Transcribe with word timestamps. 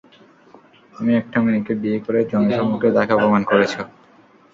তুমি 0.93 1.11
একটা 1.15 1.37
মেয়েকে 1.45 1.73
বিয়ে 1.81 1.99
করে 2.05 2.19
জনসম্মুখে 2.31 2.89
তাকে 2.97 3.11
অপমান 3.17 3.41
করেছ। 3.49 3.73